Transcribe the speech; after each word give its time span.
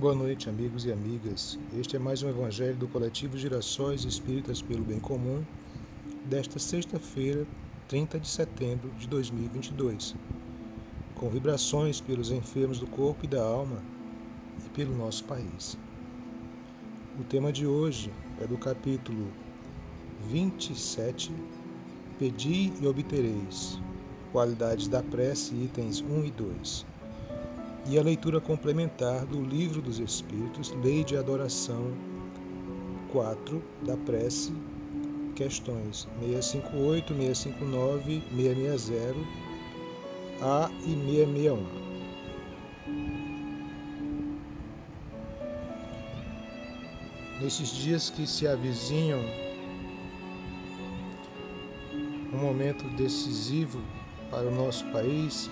Boa 0.00 0.14
noite, 0.14 0.48
amigos 0.48 0.86
e 0.86 0.92
amigas. 0.92 1.58
Este 1.78 1.96
é 1.96 1.98
mais 1.98 2.22
um 2.22 2.30
Evangelho 2.30 2.74
do 2.74 2.88
Coletivo 2.88 3.36
Girassóis 3.36 4.02
Espíritas 4.02 4.62
pelo 4.62 4.82
Bem 4.82 4.98
Comum, 4.98 5.44
desta 6.24 6.58
sexta-feira, 6.58 7.46
30 7.86 8.18
de 8.18 8.26
setembro 8.26 8.88
de 8.98 9.06
2022, 9.06 10.16
com 11.16 11.28
vibrações 11.28 12.00
pelos 12.00 12.30
enfermos 12.30 12.78
do 12.78 12.86
corpo 12.86 13.26
e 13.26 13.28
da 13.28 13.44
alma 13.44 13.82
e 14.64 14.70
pelo 14.70 14.96
nosso 14.96 15.22
país. 15.24 15.76
O 17.20 17.24
tema 17.24 17.52
de 17.52 17.66
hoje 17.66 18.10
é 18.40 18.46
do 18.46 18.56
capítulo 18.56 19.30
27, 20.30 21.30
Pedi 22.18 22.72
e 22.80 22.86
obtereis, 22.86 23.78
qualidades 24.32 24.88
da 24.88 25.02
prece, 25.02 25.54
itens 25.56 26.00
1 26.00 26.24
e 26.24 26.30
2 26.30 26.89
e 27.86 27.98
a 27.98 28.02
leitura 28.02 28.40
complementar 28.40 29.24
do 29.26 29.42
Livro 29.42 29.80
dos 29.80 29.98
Espíritos, 29.98 30.70
Lei 30.82 31.02
de 31.02 31.16
Adoração 31.16 31.92
4 33.12 33.62
da 33.82 33.96
Prece, 33.96 34.52
questões 35.34 36.08
658, 36.20 37.14
659, 37.14 38.22
660 38.36 39.14
A 40.42 40.70
e 40.82 40.94
661. 40.94 41.90
Nesses 47.40 47.68
dias 47.70 48.10
que 48.10 48.26
se 48.26 48.46
avizinham 48.46 49.20
um 52.32 52.36
momento 52.36 52.84
decisivo 52.96 53.80
para 54.30 54.46
o 54.46 54.54
nosso 54.54 54.84
país, 54.92 55.50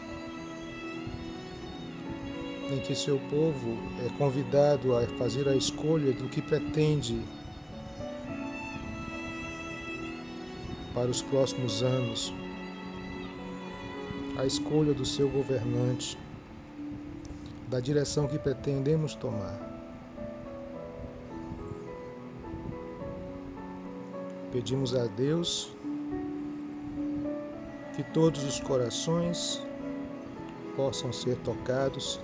em 2.70 2.80
que 2.80 2.94
seu 2.94 3.18
povo 3.30 3.78
é 4.04 4.18
convidado 4.18 4.94
a 4.94 5.06
fazer 5.18 5.48
a 5.48 5.56
escolha 5.56 6.12
do 6.12 6.28
que 6.28 6.42
pretende 6.42 7.22
para 10.92 11.10
os 11.10 11.22
próximos 11.22 11.82
anos, 11.82 12.32
a 14.36 14.44
escolha 14.44 14.92
do 14.92 15.04
seu 15.04 15.28
governante, 15.28 16.18
da 17.68 17.80
direção 17.80 18.26
que 18.26 18.38
pretendemos 18.38 19.14
tomar. 19.14 19.66
Pedimos 24.52 24.94
a 24.94 25.06
Deus 25.06 25.70
que 27.94 28.02
todos 28.02 28.42
os 28.44 28.60
corações 28.60 29.62
possam 30.76 31.12
ser 31.12 31.36
tocados 31.38 32.20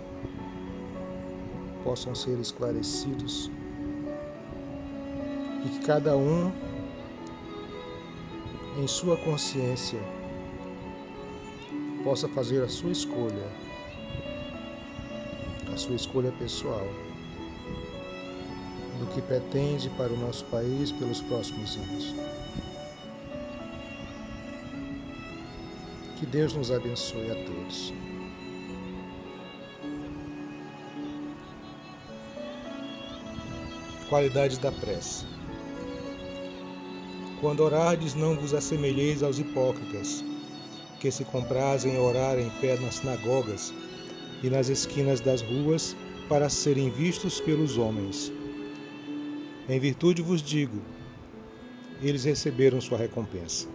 possam 1.84 2.14
ser 2.14 2.40
esclarecidos 2.40 3.50
e 5.64 5.68
que 5.68 5.86
cada 5.86 6.16
um, 6.16 6.50
em 8.78 8.86
sua 8.88 9.16
consciência, 9.18 10.00
possa 12.02 12.28
fazer 12.28 12.62
a 12.62 12.68
sua 12.68 12.90
escolha, 12.90 13.48
a 15.72 15.76
sua 15.76 15.94
escolha 15.94 16.32
pessoal, 16.32 16.86
do 18.98 19.06
que 19.14 19.22
pretende 19.22 19.88
para 19.90 20.12
o 20.12 20.16
nosso 20.16 20.44
país 20.46 20.90
pelos 20.92 21.20
próximos 21.22 21.76
anos. 21.76 22.14
Que 26.18 26.26
Deus 26.26 26.54
nos 26.54 26.70
abençoe 26.70 27.30
a 27.30 27.34
todos. 27.46 27.92
Qualidades 34.08 34.58
da 34.58 34.70
prece. 34.70 35.24
Quando 37.40 37.60
orardes, 37.60 38.14
não 38.14 38.36
vos 38.36 38.52
assemelheis 38.52 39.22
aos 39.22 39.38
hipócritas, 39.38 40.22
que 41.00 41.10
se 41.10 41.24
comprazem 41.24 41.94
em 41.94 41.98
orar 41.98 42.38
em 42.38 42.50
pé 42.60 42.78
nas 42.78 42.96
sinagogas 42.96 43.72
e 44.42 44.50
nas 44.50 44.68
esquinas 44.68 45.20
das 45.20 45.40
ruas 45.40 45.96
para 46.28 46.50
serem 46.50 46.90
vistos 46.90 47.40
pelos 47.40 47.78
homens. 47.78 48.30
Em 49.68 49.80
virtude 49.80 50.20
vos 50.20 50.42
digo, 50.42 50.82
eles 52.02 52.24
receberam 52.24 52.82
sua 52.82 52.98
recompensa. 52.98 53.66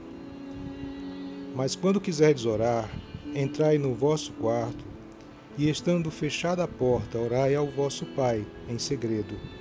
Mas 1.55 1.75
quando 1.75 1.99
quiserdes 1.99 2.45
orar, 2.45 2.87
entrai 3.33 3.79
no 3.79 3.95
vosso 3.95 4.31
quarto 4.33 4.85
e, 5.57 5.67
estando 5.69 6.11
fechada 6.11 6.63
a 6.63 6.67
porta, 6.67 7.17
orai 7.17 7.55
ao 7.55 7.65
vosso 7.65 8.05
Pai 8.05 8.45
em 8.67 8.77
segredo 8.77 9.58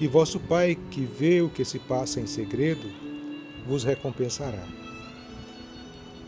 e 0.00 0.06
vosso 0.06 0.38
Pai, 0.38 0.78
que 0.90 1.00
vê 1.00 1.42
o 1.42 1.48
que 1.48 1.64
se 1.64 1.78
passa 1.78 2.20
em 2.20 2.26
segredo, 2.26 2.88
vos 3.66 3.82
recompensará. 3.82 4.62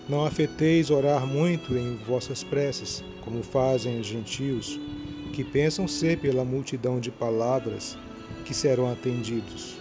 Não 0.09 0.27
afeteis 0.27 0.91
orar 0.91 1.25
muito 1.25 1.77
em 1.77 1.95
vossas 1.97 2.43
preces, 2.43 3.05
como 3.23 3.45
fazem 3.45 4.01
os 4.01 4.07
gentios, 4.07 4.81
que 5.33 5.45
pensam 5.45 5.87
ser 5.87 6.19
pela 6.19 6.45
multidão 6.45 6.99
de 6.99 7.13
palavras 7.13 7.97
que 8.45 8.53
serão 8.53 8.91
atendidos. 8.91 9.77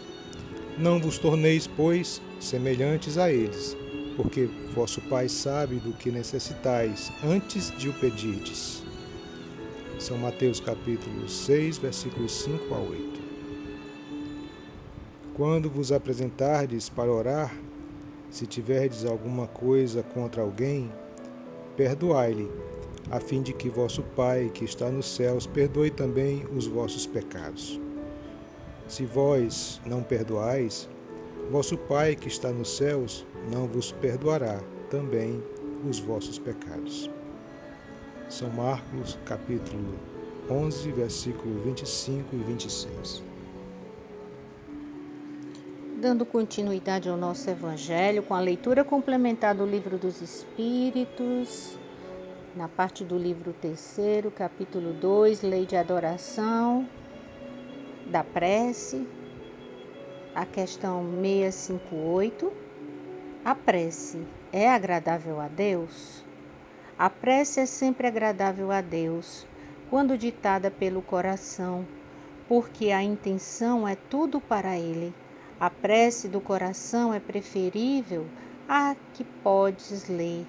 Não 0.77 0.99
vos 0.99 1.17
torneis, 1.17 1.65
pois, 1.65 2.21
semelhantes 2.39 3.17
a 3.17 3.31
eles, 3.31 3.75
porque 4.15 4.47
vosso 4.73 5.01
Pai 5.01 5.27
sabe 5.27 5.77
do 5.77 5.93
que 5.93 6.11
necessitais 6.11 7.11
antes 7.23 7.75
de 7.75 7.89
o 7.89 7.93
pedirdes. 7.93 8.83
São 9.97 10.17
Mateus 10.17 10.59
capítulo 10.59 11.27
6, 11.27 11.79
versículos 11.79 12.31
5 12.43 12.73
a 12.73 12.79
8. 12.79 13.38
Quando 15.39 15.69
vos 15.69 15.93
apresentardes 15.93 16.89
para 16.89 17.09
orar, 17.09 17.55
se 18.29 18.45
tiverdes 18.45 19.05
alguma 19.05 19.47
coisa 19.47 20.03
contra 20.03 20.41
alguém, 20.41 20.91
perdoai-lhe, 21.77 22.51
a 23.09 23.21
fim 23.21 23.41
de 23.41 23.53
que 23.53 23.69
vosso 23.69 24.03
Pai, 24.17 24.51
que 24.53 24.65
está 24.65 24.91
nos 24.91 25.15
céus, 25.15 25.47
perdoe 25.47 25.91
também 25.91 26.45
os 26.53 26.67
vossos 26.67 27.07
pecados. 27.07 27.79
Se 28.85 29.05
vós 29.05 29.79
não 29.85 30.03
perdoais, 30.03 30.89
vosso 31.49 31.77
Pai, 31.77 32.17
que 32.17 32.27
está 32.27 32.51
nos 32.51 32.75
céus, 32.75 33.25
não 33.49 33.65
vos 33.65 33.93
perdoará 33.93 34.61
também 34.89 35.41
os 35.89 35.99
vossos 36.01 36.37
pecados. 36.37 37.09
São 38.27 38.49
Marcos, 38.49 39.17
capítulo 39.23 39.97
11, 40.49 40.91
versículo 40.91 41.61
25 41.63 42.35
e 42.35 42.39
26. 42.39 43.28
Dando 45.99 46.25
continuidade 46.25 47.09
ao 47.09 47.17
nosso 47.17 47.49
Evangelho, 47.49 48.23
com 48.23 48.33
a 48.33 48.39
leitura 48.39 48.85
complementar 48.85 49.53
do 49.53 49.65
Livro 49.65 49.97
dos 49.97 50.21
Espíritos, 50.21 51.77
na 52.55 52.69
parte 52.69 53.03
do 53.03 53.17
livro 53.17 53.53
3, 53.59 54.31
capítulo 54.33 54.93
2, 54.93 55.41
Lei 55.41 55.65
de 55.65 55.75
Adoração, 55.75 56.87
da 58.05 58.23
Prece, 58.23 59.05
a 60.33 60.45
questão 60.45 61.03
658. 61.21 62.49
A 63.43 63.53
prece 63.53 64.25
é 64.53 64.69
agradável 64.69 65.41
a 65.41 65.49
Deus? 65.49 66.23
A 66.97 67.09
prece 67.09 67.59
é 67.59 67.65
sempre 67.65 68.07
agradável 68.07 68.71
a 68.71 68.79
Deus, 68.79 69.45
quando 69.89 70.17
ditada 70.17 70.71
pelo 70.71 71.01
coração, 71.01 71.85
porque 72.47 72.89
a 72.89 73.03
intenção 73.03 73.85
é 73.85 73.97
tudo 73.97 74.39
para 74.39 74.77
Ele 74.79 75.13
a 75.59 75.69
prece 75.69 76.29
do 76.29 76.39
coração 76.39 77.13
é 77.13 77.19
preferível 77.19 78.25
à 78.65 78.95
que 79.13 79.25
podes 79.43 80.07
ler, 80.07 80.47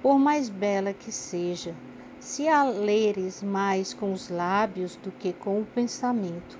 por 0.00 0.20
mais 0.20 0.48
bela 0.48 0.92
que 0.92 1.10
seja, 1.10 1.74
se 2.20 2.46
a 2.46 2.62
leres 2.62 3.42
mais 3.42 3.92
com 3.92 4.12
os 4.12 4.28
lábios 4.28 4.94
do 4.94 5.10
que 5.10 5.32
com 5.32 5.60
o 5.60 5.66
pensamento. 5.66 6.56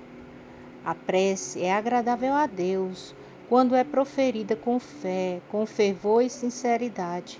A 0.83 0.93
prece 0.93 1.63
é 1.63 1.73
agradável 1.73 2.33
a 2.33 2.45
Deus 2.45 3.15
quando 3.47 3.73
é 3.73 3.85
proferida 3.85 4.53
com 4.53 4.77
fé, 4.79 5.39
com 5.49 5.65
fervor 5.65 6.23
e 6.23 6.29
sinceridade. 6.29 7.39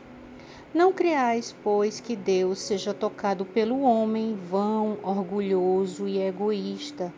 Não 0.74 0.94
creais, 0.94 1.54
pois, 1.62 2.00
que 2.00 2.16
Deus 2.16 2.60
seja 2.60 2.94
tocado 2.94 3.44
pelo 3.44 3.82
homem 3.82 4.38
vão, 4.50 4.98
orgulhoso 5.04 6.08
e 6.08 6.20
egoísta 6.20 7.12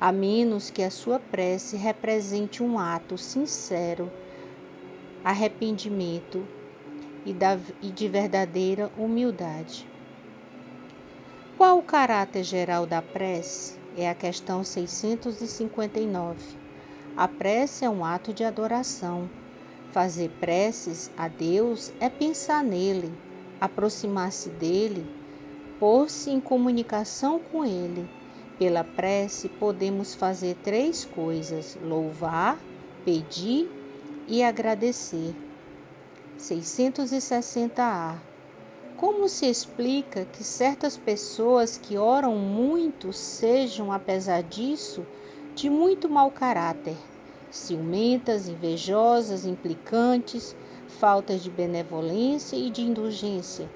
a 0.00 0.12
menos 0.12 0.70
que 0.70 0.82
a 0.82 0.90
sua 0.90 1.18
prece 1.18 1.76
represente 1.76 2.62
um 2.62 2.78
ato 2.78 3.18
sincero, 3.18 4.10
arrependimento 5.24 6.46
e 7.26 7.90
de 7.90 8.08
verdadeira 8.08 8.92
humildade. 8.96 9.88
Qual 11.56 11.78
o 11.78 11.82
caráter 11.82 12.44
geral 12.44 12.86
da 12.86 13.02
prece? 13.02 13.76
É 13.96 14.08
a 14.08 14.14
questão 14.14 14.62
659. 14.62 16.38
A 17.16 17.26
prece 17.26 17.84
é 17.84 17.90
um 17.90 18.04
ato 18.04 18.32
de 18.32 18.44
adoração. 18.44 19.28
Fazer 19.90 20.30
preces 20.38 21.10
a 21.16 21.26
Deus 21.26 21.92
é 21.98 22.08
pensar 22.08 22.62
nele, 22.62 23.12
aproximar-se 23.60 24.48
dele, 24.50 25.04
pôr-se 25.80 26.30
em 26.30 26.40
comunicação 26.40 27.40
com 27.40 27.64
ele 27.64 28.08
Pela 28.58 28.82
prece, 28.82 29.48
podemos 29.60 30.14
fazer 30.14 30.56
três 30.56 31.04
coisas: 31.04 31.76
louvar, 31.76 32.58
pedir 33.04 33.70
e 34.26 34.42
agradecer. 34.42 35.32
660A. 36.36 38.18
Como 38.96 39.28
se 39.28 39.46
explica 39.46 40.24
que 40.24 40.42
certas 40.42 40.96
pessoas 40.96 41.78
que 41.78 41.96
oram 41.96 42.36
muito 42.36 43.12
sejam, 43.12 43.92
apesar 43.92 44.42
disso, 44.42 45.06
de 45.54 45.70
muito 45.70 46.08
mau 46.10 46.32
caráter, 46.32 46.98
ciumentas, 47.52 48.48
invejosas, 48.48 49.44
implicantes, 49.44 50.56
faltas 50.98 51.44
de 51.44 51.50
benevolência 51.50 52.56
e 52.56 52.70
de 52.70 52.82
indulgência, 52.82 53.70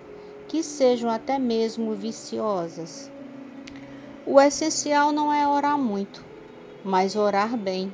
que 0.49 0.61
sejam 0.61 1.09
até 1.09 1.39
mesmo 1.39 1.95
viciosas? 1.95 3.12
O 4.35 4.41
essencial 4.41 5.13
não 5.13 5.31
é 5.31 5.47
orar 5.47 5.77
muito, 5.77 6.25
mas 6.83 7.17
orar 7.17 7.55
bem. 7.55 7.93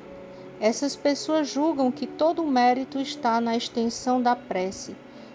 Essas 0.60 0.94
pessoas 0.94 1.48
julgam 1.48 1.90
que 1.90 2.06
todo 2.06 2.44
o 2.44 2.48
mérito 2.48 3.00
está 3.00 3.40
na 3.40 3.56
extensão 3.56 4.22
da 4.22 4.36
prece 4.36 4.94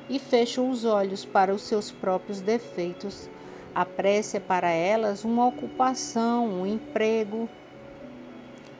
e 0.09 0.17
fecham 0.17 0.69
os 0.69 0.85
olhos 0.85 1.25
para 1.25 1.53
os 1.53 1.63
seus 1.63 1.91
próprios 1.91 2.39
defeitos. 2.39 3.29
A 3.75 3.83
prece 3.83 4.37
é 4.37 4.39
para 4.39 4.69
elas 4.69 5.25
uma 5.25 5.45
ocupação, 5.45 6.47
um 6.47 6.65
emprego 6.65 7.49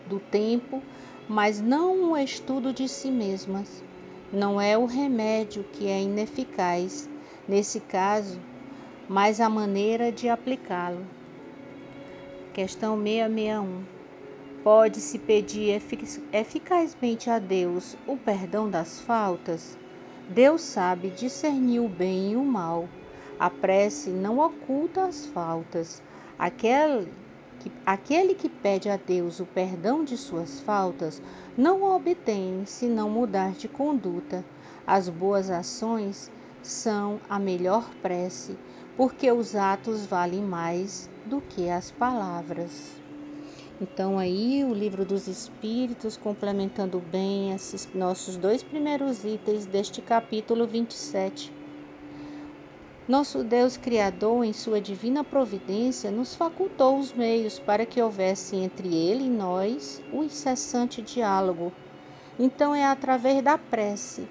do 0.08 0.18
tempo, 0.18 0.81
mas 1.28 1.60
não 1.60 2.12
um 2.12 2.18
estudo 2.18 2.72
de 2.72 2.88
si 2.88 3.12
mesmas. 3.12 3.84
Não 4.31 4.62
é 4.62 4.78
o 4.78 4.86
remédio 4.86 5.66
que 5.74 5.90
é 5.90 6.02
ineficaz, 6.02 7.10
nesse 7.50 7.81
caso, 7.81 8.40
mas 9.10 9.42
a 9.42 9.50
maneira 9.50 10.10
de 10.10 10.30
aplicá-lo. 10.30 11.06
Questão 12.54 12.96
661. 12.96 13.84
Pode-se 14.64 15.18
pedir 15.18 15.82
eficazmente 16.32 17.28
a 17.28 17.40
Deus 17.40 17.98
o 18.06 18.16
perdão 18.16 18.70
das 18.70 19.00
faltas? 19.00 19.76
Deus 20.30 20.62
sabe 20.62 21.10
discernir 21.10 21.80
o 21.80 21.90
bem 21.90 22.34
e 22.34 22.36
o 22.36 22.46
mal. 22.46 22.88
A 23.40 23.50
prece 23.50 24.12
não 24.12 24.38
oculta 24.38 25.06
as 25.06 25.26
faltas. 25.26 26.00
Aquele 26.38 27.12
que, 27.60 27.72
aquele 27.84 28.36
que 28.36 28.48
pede 28.48 28.88
a 28.88 28.98
Deus 28.98 29.40
o 29.40 29.48
perdão 29.48 30.04
de 30.04 30.16
suas 30.16 30.60
faltas 30.60 31.20
não 31.58 31.82
o 31.82 31.96
obtém 31.96 32.68
se 32.68 32.86
não 32.86 33.10
mudar 33.10 33.54
de 33.54 33.68
conduta. 33.68 34.46
As 34.86 35.10
boas 35.10 35.50
ações 35.50 36.30
são 36.68 37.19
a 37.30 37.38
melhor 37.38 37.89
prece, 38.01 38.57
porque 38.95 39.31
os 39.31 39.56
atos 39.56 40.06
valem 40.06 40.42
mais 40.42 41.10
do 41.25 41.42
que 41.42 41.69
as 41.69 41.92
palavras. 41.92 43.01
Então 43.81 44.18
aí 44.18 44.63
o 44.63 44.74
livro 44.74 45.04
dos 45.04 45.27
espíritos 45.27 46.15
complementando 46.15 47.00
bem 47.00 47.51
esses 47.51 47.89
nossos 47.94 48.38
dois 48.38 48.63
primeiros 48.63 49.25
itens 49.25 49.65
deste 49.65 50.01
capítulo 50.01 50.65
27. 50.65 51.51
Nosso 53.06 53.44
Deus 53.44 53.75
Criador, 53.75 54.45
em 54.45 54.54
sua 54.54 54.80
divina 54.80 55.24
providência, 55.24 56.10
nos 56.10 56.36
facultou 56.36 56.98
os 56.98 57.12
meios 57.12 57.60
para 57.60 57.86
que 57.86 58.01
houvesse 58.01 58.56
entre 58.56 58.95
Ele 58.95 59.25
e 59.25 59.30
nós 59.30 60.01
o 60.13 60.24
incessante 60.24 61.01
diálogo. 61.01 61.74
Então 62.39 62.74
é 62.74 62.86
através 62.86 63.44
da 63.44 63.57
prece 63.57 64.25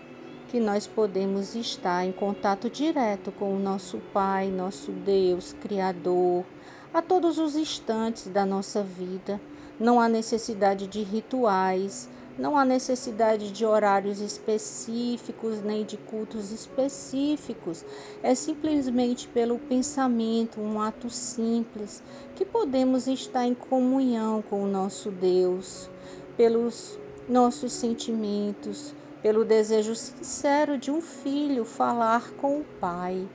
que 0.53 0.61
nós 0.61 0.87
podemos 0.87 1.55
estar 1.55 2.05
em 2.05 2.13
contato 2.13 2.69
direto 2.69 3.33
com 3.33 3.57
o 3.57 3.59
nosso 3.59 3.97
Pai, 4.13 4.51
nosso 4.51 4.93
Deus 4.93 5.55
Criador, 5.55 6.45
a 6.93 7.01
todos 7.01 7.39
os 7.39 7.57
instantes 7.57 8.27
da 8.27 8.45
nossa 8.45 8.83
vida. 8.83 9.41
Não 9.81 9.99
há 9.99 10.11
necessidade 10.11 10.87
de 10.87 11.03
rituais, 11.03 12.07
não 12.39 12.55
há 12.55 12.67
necessidade 12.67 13.51
de 13.51 13.65
horários 13.65 14.21
específicos 14.21 15.63
nem 15.63 15.87
de 15.87 15.97
cultos 15.97 16.53
específicos. 16.53 17.83
É 18.23 18.35
simplesmente 18.35 19.29
pelo 19.29 19.59
pensamento, 19.59 20.61
um 20.61 20.83
ato 20.83 21.09
simples, 21.09 22.03
que 22.37 22.45
podemos 22.45 23.07
estar 23.07 23.47
em 23.47 23.55
comunhão 23.55 24.43
com 24.43 24.63
o 24.63 24.69
nosso 24.69 25.11
Deus, 25.11 25.89
pelos 26.37 26.99
nossos 27.27 27.73
sentimentos, 27.73 28.95
pelo 29.23 29.45
desejo 29.45 29.95
sincero 29.95 30.77
de 30.77 30.91
um 30.91 31.01
filho 31.01 31.65
falar 31.65 32.33
com 32.33 32.59
o 32.59 32.65
Pai, 32.81 33.29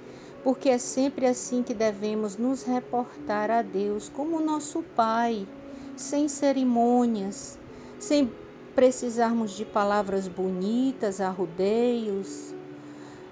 porque 0.43 0.69
é 0.69 0.77
sempre 0.77 1.25
assim 1.25 1.63
que 1.63 1.73
devemos 1.73 2.35
nos 2.35 2.63
reportar 2.63 3.49
a 3.49 3.61
Deus 3.61 4.09
como 4.09 4.41
nosso 4.41 4.83
Pai, 4.83 5.47
sem 5.95 6.27
cerimônias, 6.27 7.57
sem 7.97 8.29
precisarmos 8.75 9.51
de 9.51 9.63
palavras 9.63 10.27
bonitas, 10.27 11.21
arrudeios. 11.21 12.53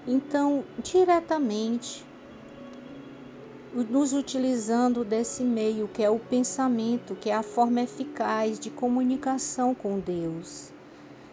Então, 0.08 0.63
diretamente, 0.81 2.06
nos 3.74 4.13
utilizando 4.13 5.04
desse 5.04 5.44
meio 5.44 5.90
que 5.90 6.01
é 6.01 6.10
o 6.10 6.18
pensamento, 6.18 7.16
que 7.16 7.30
é 7.30 7.36
a 7.36 7.44
forma 7.44 7.81
eficaz 7.81 8.58
de 8.58 8.69
comunicação 8.69 9.75
com 9.75 10.00
Deus 10.00 10.74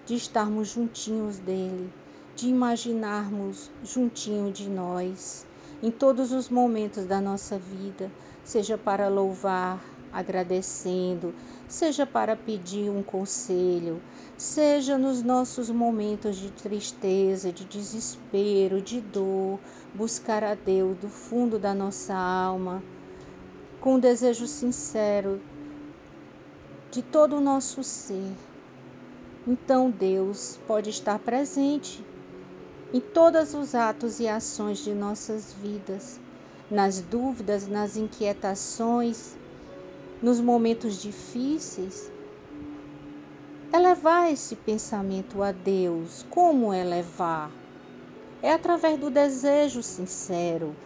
de 0.04 0.14
estarmos 0.14 0.68
juntinhos 0.68 1.38
dele, 1.38 1.92
de 2.34 2.48
imaginarmos 2.48 3.70
juntinho 3.84 4.52
de 4.52 4.68
nós 4.68 5.46
em 5.82 5.90
todos 5.90 6.32
os 6.32 6.48
momentos 6.48 7.06
da 7.06 7.20
nossa 7.20 7.58
vida, 7.58 8.10
seja 8.44 8.78
para 8.78 9.08
louvar, 9.08 9.82
agradecendo, 10.12 11.34
seja 11.66 12.06
para 12.06 12.36
pedir 12.36 12.90
um 12.90 13.02
conselho, 13.02 14.00
seja 14.36 14.96
nos 14.96 15.22
nossos 15.22 15.70
momentos 15.70 16.36
de 16.36 16.50
tristeza, 16.52 17.50
de 17.50 17.64
desespero, 17.64 18.80
de 18.80 19.00
dor, 19.00 19.58
buscar 19.94 20.44
a 20.44 20.54
Deus 20.54 20.96
do 20.98 21.08
fundo 21.08 21.58
da 21.58 21.74
nossa 21.74 22.14
alma, 22.14 22.82
com 23.80 23.94
um 23.94 23.98
desejo 23.98 24.46
sincero 24.46 25.40
de 26.90 27.02
todo 27.02 27.36
o 27.36 27.40
nosso 27.40 27.82
ser 27.82 28.32
então 29.46 29.90
Deus 29.90 30.58
pode 30.66 30.90
estar 30.90 31.18
presente 31.18 32.04
em 32.92 33.00
todos 33.00 33.54
os 33.54 33.74
atos 33.74 34.20
e 34.20 34.28
ações 34.28 34.78
de 34.78 34.94
nossas 34.94 35.52
vidas, 35.52 36.20
nas 36.70 37.00
dúvidas, 37.00 37.66
nas 37.66 37.96
inquietações, 37.96 39.34
nos 40.22 40.38
momentos 40.40 41.00
difíceis. 41.00 42.10
Elevar 43.72 44.30
esse 44.30 44.54
pensamento 44.54 45.42
a 45.42 45.52
Deus, 45.52 46.24
como 46.28 46.72
elevar? 46.72 47.50
É 48.42 48.52
através 48.52 49.00
do 49.00 49.08
desejo 49.08 49.82
sincero, 49.82 50.76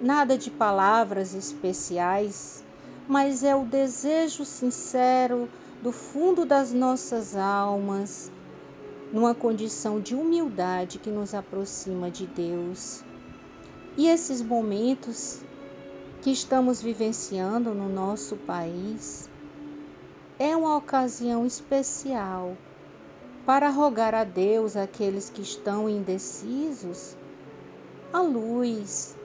nada 0.00 0.38
de 0.38 0.50
palavras 0.50 1.34
especiais, 1.34 2.62
mas 3.08 3.42
é 3.42 3.56
o 3.56 3.64
desejo 3.64 4.44
sincero 4.44 5.48
do 5.82 5.92
fundo 5.92 6.44
das 6.44 6.72
nossas 6.72 7.36
almas, 7.36 8.30
numa 9.12 9.34
condição 9.34 10.00
de 10.00 10.14
humildade 10.14 10.98
que 10.98 11.10
nos 11.10 11.34
aproxima 11.34 12.10
de 12.10 12.26
Deus. 12.26 13.04
E 13.96 14.08
esses 14.08 14.42
momentos 14.42 15.40
que 16.22 16.30
estamos 16.30 16.82
vivenciando 16.82 17.74
no 17.74 17.88
nosso 17.88 18.36
país 18.36 19.30
é 20.38 20.56
uma 20.56 20.76
ocasião 20.76 21.46
especial 21.46 22.56
para 23.46 23.70
rogar 23.70 24.14
a 24.14 24.24
Deus 24.24 24.76
aqueles 24.76 25.30
que 25.30 25.40
estão 25.40 25.88
indecisos 25.88 27.16
a 28.12 28.20
luz, 28.20 29.16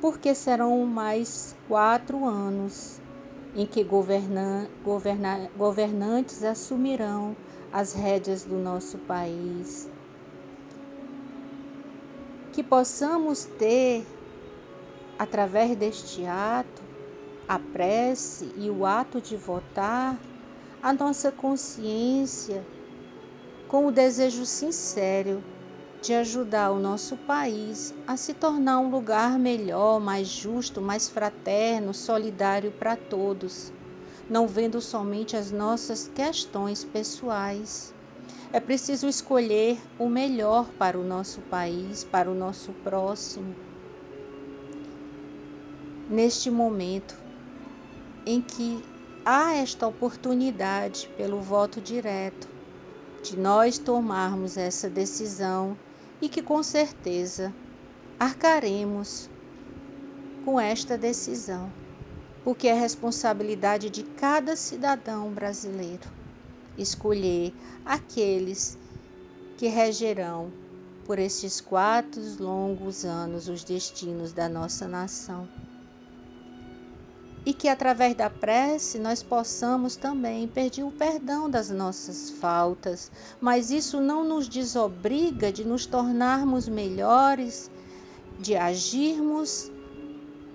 porque 0.00 0.34
serão 0.34 0.84
mais 0.86 1.54
quatro 1.68 2.24
anos 2.24 3.01
em 3.54 3.66
que 3.66 3.84
governa, 3.84 4.68
governa, 4.84 5.50
governantes 5.56 6.42
assumirão 6.42 7.36
as 7.72 7.92
rédeas 7.92 8.44
do 8.44 8.56
nosso 8.56 8.98
país. 8.98 9.88
Que 12.52 12.62
possamos 12.62 13.44
ter, 13.44 14.06
através 15.18 15.76
deste 15.76 16.24
ato, 16.24 16.82
a 17.48 17.58
prece 17.58 18.50
e 18.56 18.70
o 18.70 18.86
ato 18.86 19.20
de 19.20 19.36
votar, 19.36 20.18
a 20.82 20.92
nossa 20.92 21.30
consciência 21.30 22.64
com 23.68 23.86
o 23.86 23.92
desejo 23.92 24.44
sincero 24.44 25.42
de 26.02 26.12
ajudar 26.14 26.72
o 26.72 26.80
nosso 26.80 27.16
país 27.16 27.94
a 28.08 28.16
se 28.16 28.34
tornar 28.34 28.80
um 28.80 28.90
lugar 28.90 29.38
melhor, 29.38 30.00
mais 30.00 30.26
justo, 30.26 30.82
mais 30.82 31.08
fraterno, 31.08 31.94
solidário 31.94 32.72
para 32.72 32.96
todos, 32.96 33.72
não 34.28 34.48
vendo 34.48 34.80
somente 34.80 35.36
as 35.36 35.52
nossas 35.52 36.10
questões 36.12 36.82
pessoais. 36.82 37.94
É 38.52 38.58
preciso 38.58 39.06
escolher 39.06 39.80
o 39.96 40.08
melhor 40.08 40.66
para 40.76 40.98
o 40.98 41.04
nosso 41.04 41.40
país, 41.42 42.02
para 42.02 42.28
o 42.28 42.34
nosso 42.34 42.72
próximo. 42.82 43.54
Neste 46.10 46.50
momento, 46.50 47.14
em 48.26 48.40
que 48.40 48.82
há 49.24 49.54
esta 49.54 49.86
oportunidade 49.86 51.08
pelo 51.16 51.40
voto 51.40 51.80
direto 51.80 52.48
de 53.22 53.38
nós 53.38 53.78
tomarmos 53.78 54.56
essa 54.56 54.90
decisão 54.90 55.76
e 56.22 56.28
que 56.28 56.40
com 56.40 56.62
certeza 56.62 57.52
arcaremos 58.18 59.28
com 60.44 60.60
esta 60.60 60.96
decisão, 60.96 61.72
porque 62.44 62.68
é 62.68 62.74
responsabilidade 62.74 63.90
de 63.90 64.04
cada 64.04 64.54
cidadão 64.54 65.32
brasileiro 65.32 66.08
escolher 66.78 67.52
aqueles 67.84 68.78
que 69.58 69.66
regerão 69.66 70.52
por 71.04 71.18
estes 71.18 71.60
quatro 71.60 72.22
longos 72.38 73.04
anos 73.04 73.48
os 73.48 73.64
destinos 73.64 74.32
da 74.32 74.48
nossa 74.48 74.86
nação 74.86 75.48
e 77.44 77.52
que 77.52 77.68
através 77.68 78.14
da 78.14 78.30
prece 78.30 78.98
nós 78.98 79.22
possamos 79.22 79.96
também 79.96 80.46
pedir 80.46 80.84
o 80.84 80.92
perdão 80.92 81.50
das 81.50 81.70
nossas 81.70 82.30
faltas, 82.30 83.10
mas 83.40 83.70
isso 83.70 84.00
não 84.00 84.24
nos 84.24 84.48
desobriga 84.48 85.52
de 85.52 85.64
nos 85.64 85.84
tornarmos 85.84 86.68
melhores, 86.68 87.70
de 88.38 88.54
agirmos 88.54 89.70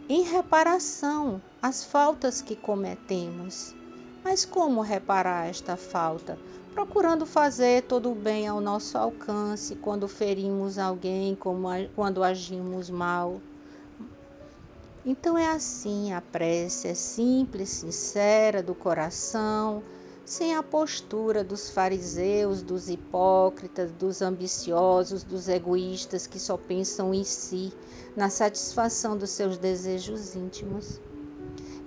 em 0.07 0.23
reparação 0.23 1.41
às 1.61 1.83
faltas 1.83 2.41
que 2.41 2.55
cometemos. 2.55 3.75
Mas 4.23 4.45
como 4.45 4.81
reparar 4.81 5.49
esta 5.49 5.75
falta? 5.75 6.37
Procurando 6.73 7.25
fazer 7.25 7.83
todo 7.83 8.11
o 8.11 8.15
bem 8.15 8.47
ao 8.47 8.61
nosso 8.61 8.97
alcance 8.97 9.75
quando 9.75 10.07
ferimos 10.07 10.77
alguém, 10.77 11.37
quando 11.95 12.23
agimos 12.23 12.89
mal 12.89 13.41
então 15.09 15.37
é 15.37 15.49
assim 15.49 16.11
a 16.11 16.19
prece, 16.19 16.89
é 16.89 16.93
simples, 16.93 17.69
sincera, 17.69 18.61
do 18.61 18.75
coração, 18.75 19.81
sem 20.25 20.53
a 20.53 20.61
postura 20.61 21.45
dos 21.45 21.69
fariseus, 21.69 22.61
dos 22.61 22.89
hipócritas, 22.89 23.89
dos 23.93 24.21
ambiciosos, 24.21 25.23
dos 25.23 25.47
egoístas 25.47 26.27
que 26.27 26.37
só 26.37 26.57
pensam 26.57 27.13
em 27.13 27.23
si, 27.23 27.71
na 28.17 28.29
satisfação 28.29 29.17
dos 29.17 29.29
seus 29.29 29.57
desejos 29.57 30.35
íntimos. 30.35 30.99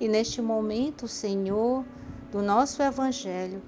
E 0.01 0.09
neste 0.09 0.41
momento, 0.41 1.07
Senhor, 1.07 1.85
do 2.33 2.41
nosso 2.41 2.83
Evangelho, 2.83 3.61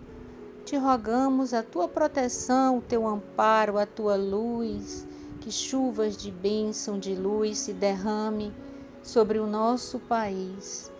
te 0.65 0.79
rogamos 0.79 1.53
a 1.53 1.63
tua 1.63 1.87
proteção, 1.87 2.79
o 2.79 2.81
teu 2.81 3.07
amparo, 3.07 3.77
a 3.77 3.85
tua 3.85 4.17
luz, 4.17 5.07
que 5.43 5.53
chuvas 5.53 6.17
de 6.17 6.31
bênção, 6.31 6.99
de 6.99 7.15
luz 7.15 7.59
se 7.59 7.75
derrame 7.75 8.51
sobre 9.03 9.39
o 9.39 9.47
nosso 9.47 9.99
país, 9.99 10.91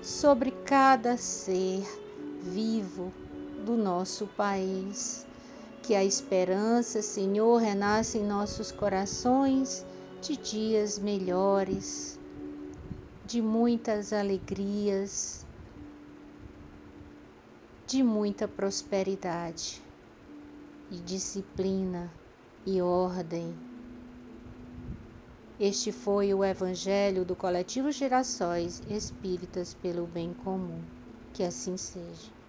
sobre 0.00 0.50
cada 0.50 1.16
ser 1.16 1.86
vivo 2.40 3.12
do 3.64 3.76
nosso 3.76 4.26
país. 4.26 5.26
Que 5.82 5.94
a 5.94 6.04
esperança, 6.04 7.02
Senhor, 7.02 7.56
renasça 7.56 8.16
em 8.16 8.24
nossos 8.24 8.70
corações 8.70 9.84
de 10.20 10.36
dias 10.36 10.98
melhores, 10.98 12.18
de 13.24 13.42
muitas 13.42 14.12
alegrias, 14.12 15.44
de 17.86 18.02
muita 18.02 18.46
prosperidade 18.46 19.82
e 20.88 20.96
disciplina 20.98 22.12
e 22.64 22.80
ordem 22.80 23.71
este 25.62 25.92
foi 25.92 26.34
o 26.34 26.44
Evangelho 26.44 27.24
do 27.24 27.36
Coletivo 27.36 27.92
Gerações 27.92 28.82
Espíritas 28.90 29.72
pelo 29.74 30.08
Bem 30.08 30.34
Comum. 30.34 30.82
Que 31.32 31.44
assim 31.44 31.76
seja. 31.76 32.41